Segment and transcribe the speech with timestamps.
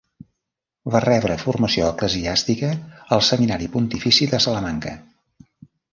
[0.93, 2.71] Va rebre formació eclesiàstica
[3.19, 4.99] al Seminari Pontifici de Salamanca.